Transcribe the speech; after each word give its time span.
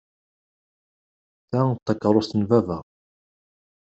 Ta 1.51 1.61
d 1.71 1.77
takerrust 1.85 2.31
n 2.39 2.41
baba. 2.49 2.77